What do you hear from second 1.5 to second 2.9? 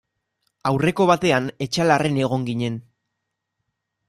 Etxalarren egon ginen.